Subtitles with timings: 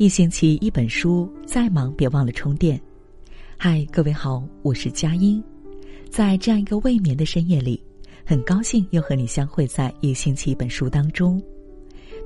[0.00, 2.80] 一星期一本书，再忙别忘了充电。
[3.58, 5.44] 嗨，各位好，我是佳音，
[6.08, 7.78] 在这样一个未眠的深夜里，
[8.24, 11.38] 很高兴又和你相会在一星期一本书当中。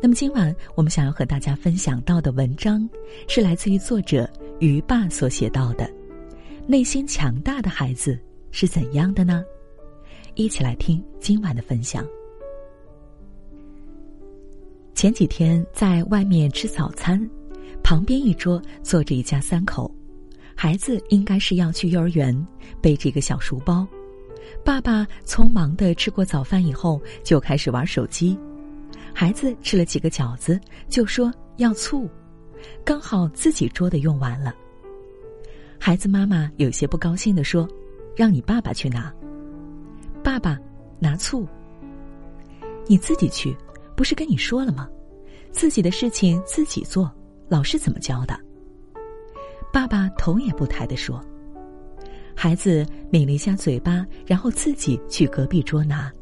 [0.00, 2.88] 那么今晚我们想要和大家分享到的文章，
[3.26, 4.30] 是来自于作者
[4.60, 5.92] 于爸所写到的：
[6.68, 8.16] 内心强大的孩子
[8.52, 9.44] 是怎样的呢？
[10.36, 12.06] 一起来听今晚的分享。
[14.94, 17.28] 前几天在外面吃早餐。
[17.84, 19.94] 旁边一桌坐着一家三口，
[20.56, 22.34] 孩子应该是要去幼儿园，
[22.80, 23.86] 背着一个小书包。
[24.64, 28.38] 爸爸匆忙的吃过早饭以后，就开始玩手机。
[29.12, 32.08] 孩子吃了几个饺子，就说要醋，
[32.86, 34.54] 刚好自己桌的用完了。
[35.78, 37.68] 孩子妈妈有些不高兴的说
[38.16, 39.12] ：“让你爸爸去拿。”
[40.24, 40.58] 爸爸
[40.98, 41.46] 拿醋，
[42.86, 43.54] 你自己去，
[43.94, 44.88] 不是跟你说了吗？
[45.52, 47.12] 自己的事情自己做。
[47.54, 48.36] 老师怎么教的？
[49.72, 51.24] 爸爸头也不抬的说
[52.34, 56.12] ：“孩子抿了一下嘴巴，然后自己去隔壁桌拿。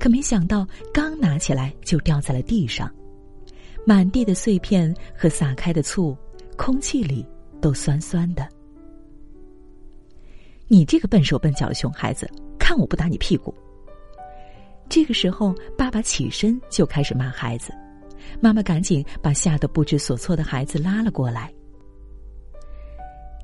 [0.00, 2.92] 可没想到，刚拿起来就掉在了地上，
[3.86, 6.18] 满地的碎片和洒开的醋，
[6.56, 7.24] 空气里
[7.60, 8.44] 都酸酸的。
[10.66, 13.54] 你这个笨手笨脚的熊孩子，看我不打你屁股！”
[14.90, 17.72] 这个时候，爸爸起身就开始骂孩子。
[18.40, 21.52] 妈妈赶紧把吓得不知所措的孩子拉了过来。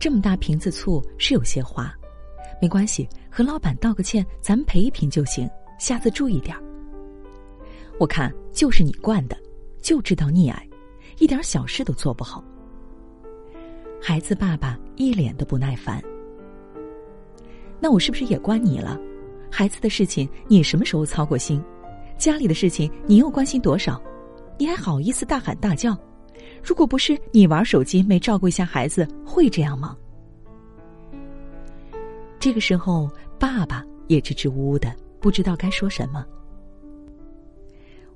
[0.00, 1.92] 这么大瓶子醋是有些滑，
[2.60, 5.48] 没关系，和老板道个歉，咱赔一瓶就行。
[5.78, 6.62] 下次注意点儿。
[7.98, 9.36] 我看就是你惯的，
[9.80, 10.68] 就知道溺爱，
[11.18, 12.42] 一点小事都做不好。
[14.00, 16.00] 孩子爸爸一脸的不耐烦。
[17.80, 18.98] 那我是不是也惯你了？
[19.50, 21.62] 孩子的事情你什么时候操过心？
[22.16, 24.00] 家里的事情你又关心多少？
[24.58, 25.96] 你还好意思大喊大叫？
[26.62, 29.96] 如果不是你玩手机没照顾一下孩子，会这样吗？
[32.40, 33.08] 这个时候，
[33.38, 36.26] 爸爸也支支吾吾的，不知道该说什么。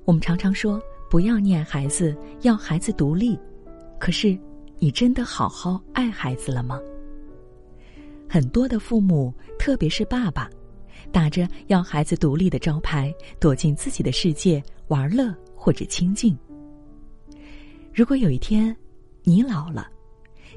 [0.05, 3.39] 我们常常说不要溺爱孩子，要孩子独立，
[3.97, 4.37] 可是
[4.79, 6.79] 你真的好好爱孩子了吗？
[8.29, 10.49] 很多的父母，特别是爸爸，
[11.11, 15.33] 打着要孩子独立的招牌，躲进自己的世界玩乐。
[15.63, 16.37] 或者清静。
[17.93, 18.75] 如果有一天，
[19.23, 19.87] 你老了，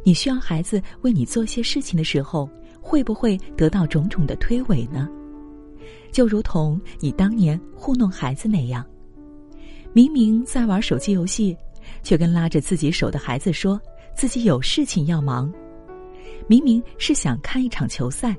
[0.03, 2.50] 你需要孩子为你做些事情的时候，
[2.81, 5.09] 会不会得到种种的推诿呢？
[6.11, 8.84] 就如同你当年糊弄孩子那样，
[9.93, 11.56] 明明在玩手机游戏，
[12.03, 13.81] 却跟拉着自己手的孩子说
[14.12, 15.49] 自己有事情要忙；
[16.49, 18.37] 明明是想看一场球赛，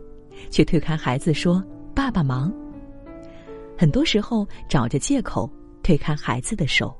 [0.49, 1.63] 却推开孩子说
[1.95, 2.53] 爸爸忙。
[3.77, 5.49] 很多时候找着借口。
[5.87, 6.93] 推开孩子的手，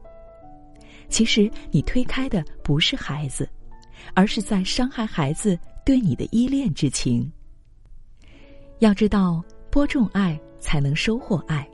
[1.10, 3.46] 其实你推开的不是孩子，
[4.14, 7.30] 而是在伤害孩子对你的依恋之情。
[8.80, 11.68] 要知道，播种爱才能收获爱。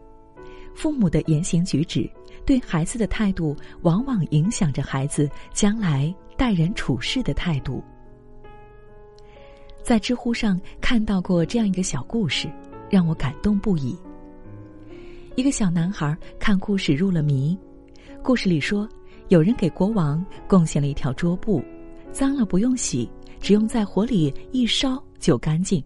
[0.73, 2.09] 父母的言行举止，
[2.47, 7.83] 对孩子的态度，往往影响着孩子将来待人处事的态度。
[9.83, 12.51] 在知乎上看到过这样一个小故事，
[12.89, 13.95] 让我感动不已。
[15.35, 17.57] 一个小男孩看故事入了迷，
[18.21, 18.87] 故事里说，
[19.29, 21.59] 有人给国王贡献了一条桌布，
[22.11, 23.09] 脏了不用洗，
[23.41, 25.83] 只用在火里一烧就干净。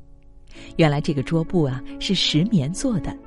[0.75, 3.17] 原来这个桌布啊是石棉做的。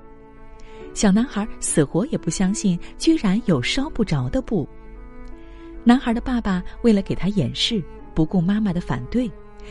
[0.92, 4.68] 小男孩死活也不相信，居然有烧不着的布。
[5.84, 7.82] 男孩的爸爸为了给他掩饰，
[8.14, 9.30] 不顾妈妈的反对，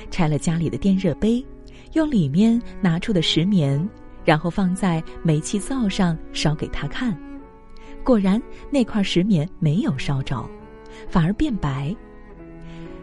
[0.09, 1.45] 拆了家里的电热杯，
[1.93, 3.87] 用里面拿出的石棉。
[4.29, 7.17] 然后放在煤气灶上烧给他看，
[8.03, 10.47] 果然那块石棉没有烧着，
[11.09, 11.95] 反而变白。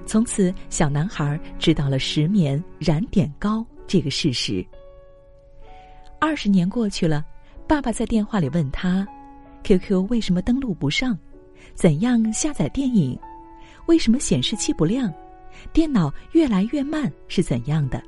[0.06, 4.64] 从此，小男孩知道了石棉燃点高这个事实。
[6.20, 7.24] 二十年过去了，
[7.66, 9.04] 爸爸在电话里问他
[9.64, 11.18] ：“QQ 为什么登录不上？
[11.74, 13.18] 怎样下载电影？
[13.86, 15.12] 为什么显示器不亮？
[15.72, 18.00] 电脑越来越慢是怎样的？”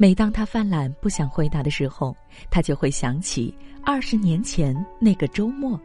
[0.00, 2.16] 每当他犯懒不想回答的时候，
[2.50, 3.54] 他就会想起
[3.84, 5.78] 二十年前那个周末，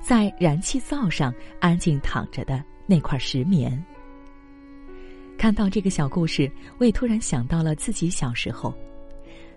[0.00, 3.70] 在燃气灶上安静躺着的那块石棉。
[5.36, 8.74] 看到这个小故事，我也突然想到了自己小时候。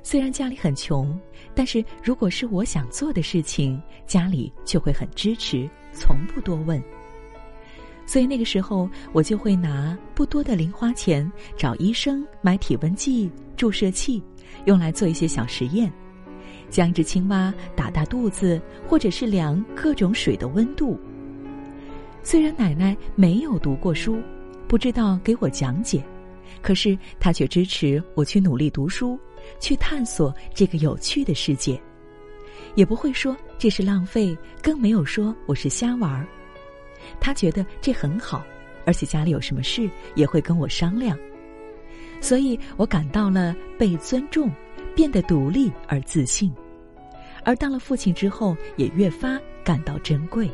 [0.03, 1.17] 虽然家里很穷，
[1.55, 6.83] 但是如果是我想做的事情，家里就会很支持，从不多问。
[8.05, 14.21] 所以那个时候，我就会拿不多的零花钱找医生买体温计、注射器，
[14.65, 15.91] 用来做一些小实验，
[16.69, 20.99] 将一只青蛙打大肚子，或者是量各种水的温度。
[22.21, 24.19] 虽然奶奶没有读过书，
[24.67, 26.03] 不知道给我讲解，
[26.61, 29.19] 可是她却支持我去努力读书，
[29.59, 31.79] 去探索这个有趣的世界，
[32.75, 36.27] 也不会说这是浪费，更没有说我是瞎玩儿。
[37.19, 38.45] 他觉得这很好，
[38.85, 41.17] 而且家里有什么事也会跟我商量，
[42.21, 44.51] 所以我感到了被尊重，
[44.95, 46.53] 变得独立而自信。
[47.43, 50.49] 而当了父亲之后，也越发感到珍贵。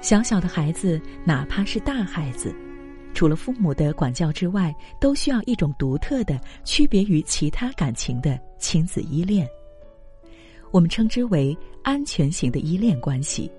[0.00, 2.54] 小小的孩子，哪怕是大孩子，
[3.12, 9.46] 除了父母的管教之外，都需要一种独特的、区别于其他感情的亲子依恋。
[10.70, 13.50] 我们称之为安全型的依恋关系。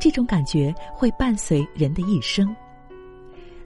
[0.00, 2.54] 这种感觉会伴随人的一生。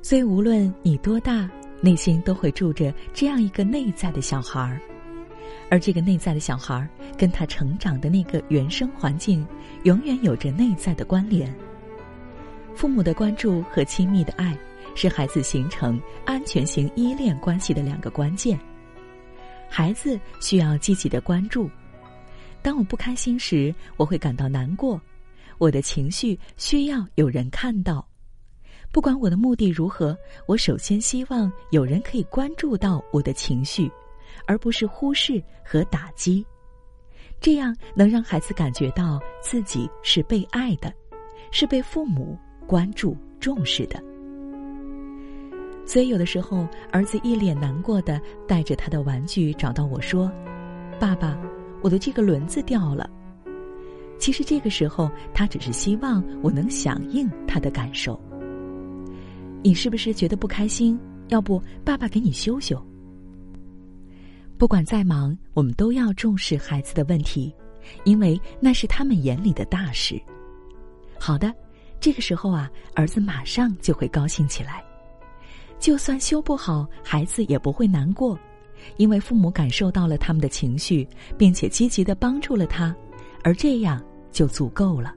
[0.02, 1.48] 所以，无论你多大，
[1.80, 4.78] 内心都会住着这样一个内在的小孩儿。
[5.70, 9.46] 而这个内在的小孩儿，跟他成长的那个原生环境，
[9.84, 11.52] 永远有着内在的关联。
[12.74, 14.56] 父母的关注和亲密的爱，
[14.94, 18.58] 是孩子形成安全型依恋关系的两个关键。
[19.70, 21.70] 孩子需要积极的关注。
[22.60, 25.00] 当我不开心时，我会感到难过，
[25.58, 28.06] 我的情绪需要有人看到。
[28.92, 30.16] 不管我的目的如何，
[30.46, 33.90] 我首先希望有人可以关注到我的情绪。
[34.46, 36.44] 而不是忽视和打击，
[37.40, 40.92] 这样能让孩子感觉到自己是被爱的，
[41.50, 42.36] 是被父母
[42.66, 44.02] 关注重视的。
[45.86, 50.30] 所以，有的时候，儿子一脸难过的带着他的玩具找到我说
[51.00, 51.38] ：“爸爸，
[51.80, 53.08] 我的这个轮子掉了。”
[54.18, 58.18] 其实，这个时候他只是希望我能响应他的感受。
[59.62, 60.98] 你是不是觉得不开心？
[61.28, 62.80] 要不，爸爸给你修修。
[64.56, 67.52] 不管再忙，我们都要重视孩子的问题，
[68.04, 70.20] 因为那是他们眼里的大事。
[71.18, 71.52] 好的，
[71.98, 74.84] 这个时候啊，儿子马上就会高兴起来。
[75.80, 78.38] 就算修不好，孩子也不会难过，
[78.96, 81.06] 因为父母感受到了他们的情绪，
[81.36, 82.94] 并且积极的帮助了他，
[83.44, 84.02] 而这样
[84.32, 85.14] 就足够了。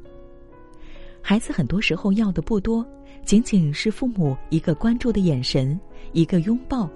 [1.19, 2.85] 孩子很多时候要的不多，
[3.25, 5.79] 仅仅是父母一个关注的眼神，
[6.11, 6.87] 一个拥抱，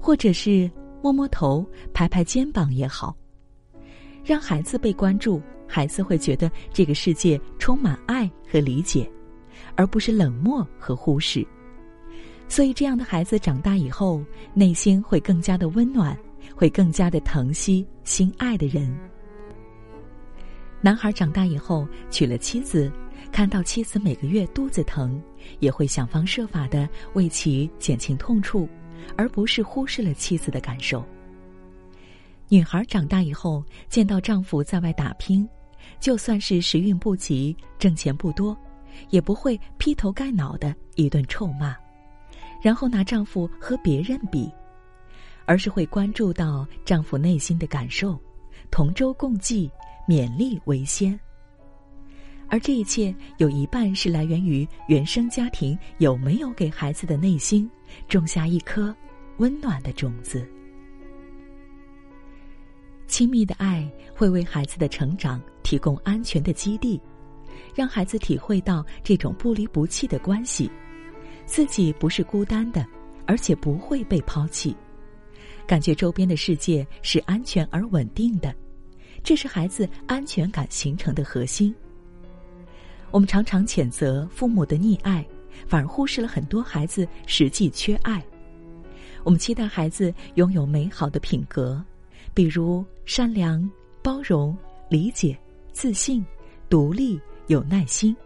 [0.00, 0.70] 或者是。
[1.02, 3.14] 摸摸头，拍拍肩膀也好，
[4.24, 9.08] 让孩子被关注，孩子会觉得这个世界充满爱和理解，
[9.76, 11.46] 而不是冷漠和忽视。
[12.48, 14.20] 所以，这样的孩子长大以后，
[14.52, 16.18] 内心会更加的温暖，
[16.56, 18.92] 会更加的疼惜心爱的人。
[20.86, 22.92] 男孩长大以后娶了妻子，
[23.32, 25.20] 看到妻子每个月肚子疼，
[25.58, 28.68] 也会想方设法的为其减轻痛处。
[29.16, 31.04] 而不是忽视了妻子的感受。
[32.48, 35.48] 女孩长大以后，见到丈夫在外打拼，
[35.98, 38.56] 就算是时运不及，挣钱不多，
[39.10, 41.74] 也不会劈头盖脑的一顿臭骂，
[42.62, 44.48] 然后拿丈夫和别人比，
[45.46, 48.16] 而是会关注到丈夫内心的感受，
[48.70, 49.68] 同舟共济，
[50.06, 51.18] 勉励为先。
[52.48, 57.68] 而这一切有一半是来源于原生家庭有没有给孩子的内心
[58.08, 58.94] 种下一颗。
[59.38, 60.48] 温暖的种子，
[63.06, 66.98] 亲密的爱会为孩子的成长提供安全的基地，
[67.74, 70.70] 让孩子体会到这种不离不弃的关系，
[71.44, 72.86] 自己不是孤单的，
[73.26, 74.74] 而且不会被抛弃，
[75.66, 78.56] 感觉周边的世界是安全而稳定的，
[79.26, 81.74] 这是孩子安全感形成的核心。
[83.10, 85.26] 我们常常谴责父母的溺爱，
[85.66, 88.24] 反而忽视了很多孩子实际缺爱。
[89.24, 91.84] 我们期待孩子拥有美好的品格，
[92.34, 93.68] 比如善良、
[94.00, 94.56] 包容、
[94.88, 95.36] 理解、
[95.72, 96.24] 自信、
[96.70, 98.16] 独立、有耐心，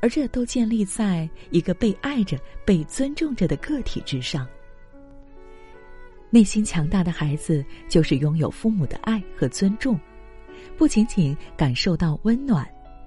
[0.00, 4.44] 而这都建立在一个被爱着、被尊重着的个体之上。
[6.30, 9.96] 内心强大的孩子，就是拥有父母的爱和尊重，
[10.76, 12.66] 不仅仅感受到温暖，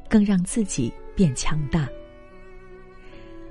[0.10, 1.88] 更让自己变强大。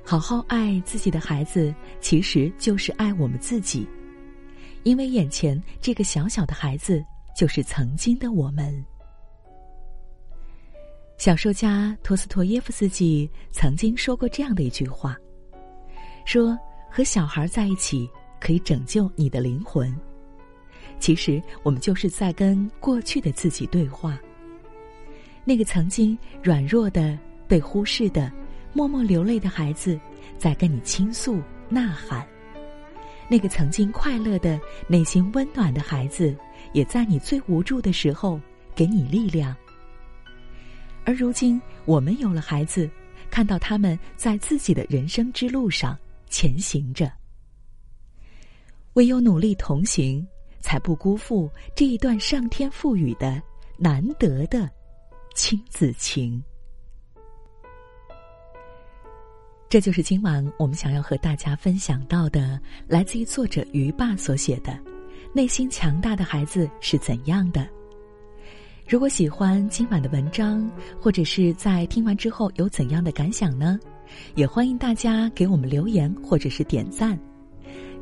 [0.05, 3.87] 好好爱自己的孩子，其实就是爱我们自己，
[4.83, 7.05] 因为眼前这个小小的孩子
[7.37, 8.85] 就是曾经的我们。
[11.19, 15.17] 小说家托斯托耶夫斯基曾经说过这样的一句话
[16.25, 16.59] ：“说
[16.91, 18.09] 和小孩在一起
[18.41, 19.95] 可以拯救你的灵魂。”
[20.99, 24.19] 其实我们就是在跟过去的自己对话。
[25.45, 28.31] 那个曾经软弱的、被忽视的。
[28.75, 29.99] 默默流泪的孩子，
[30.37, 31.41] 在跟你倾诉、
[31.71, 32.23] 呐喊；
[33.29, 36.37] 那个曾经快乐的、内心温暖的孩子，
[36.75, 38.39] 也在你最无助的时候
[38.77, 39.57] 给你力量。
[41.07, 42.89] 而如今，我们有了孩子，
[43.31, 47.11] 看到他们在自己的人生之路上前行着。
[48.93, 50.25] 唯有努力同行，
[50.61, 53.43] 才不辜负这一段上天赋予的
[53.77, 54.69] 难得的
[55.35, 56.43] 亲子情。
[59.69, 64.73] 这就是今晚我们想要和大家分享到的，来自于作者于爸所写的
[65.35, 67.61] 《内心强大的孩子是怎样的》。
[68.89, 70.67] 如果喜欢今晚的文章，
[70.99, 73.79] 或者是在听完之后有怎样的感想呢？
[74.35, 77.19] 也欢迎大家给我们留言或者是点赞。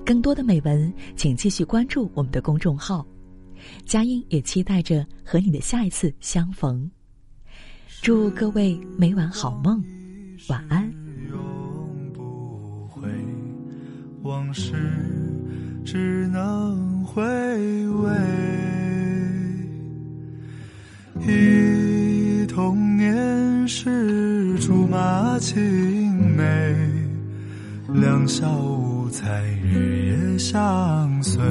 [0.07, 3.05] 更多的美文，请继续关注我们的公众号。
[3.85, 6.89] 佳音也期待着和你的下一次相逢。
[8.03, 9.83] 祝各位每晚好梦，
[10.49, 10.89] 晚安。
[11.29, 13.11] 永不回
[14.23, 14.75] 往事
[15.85, 17.21] 只能回
[17.89, 18.13] 味，
[21.27, 26.45] 忆童年时竹马青梅，
[27.93, 31.43] 两小无才日夜相随，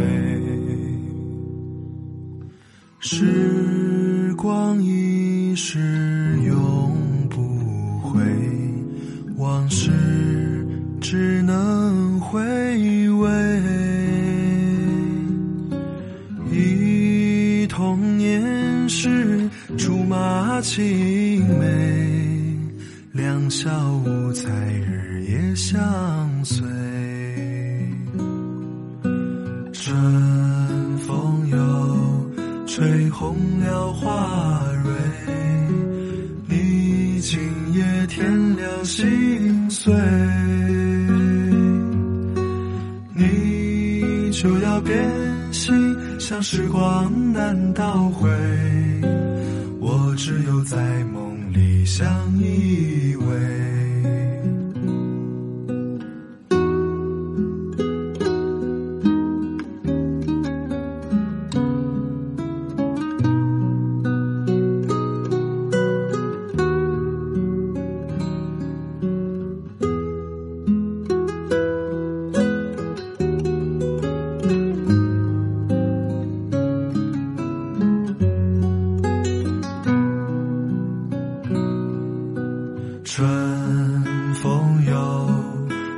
[2.99, 5.79] 时光一逝
[33.17, 34.91] 红了花蕊，
[36.49, 37.39] 你今
[37.73, 39.93] 夜添了心碎。
[43.13, 45.09] 你就要变
[45.53, 45.73] 心，
[46.19, 48.29] 像时光难倒回，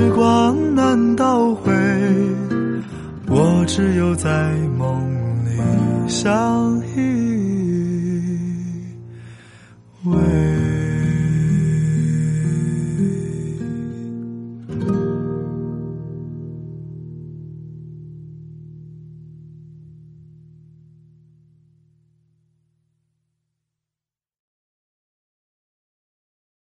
[0.00, 1.70] 时光难倒回
[3.28, 4.98] 我只有在梦
[5.44, 7.00] 里相依
[10.06, 10.59] 偎